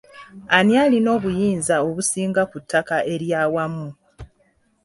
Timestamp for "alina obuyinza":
0.83-1.75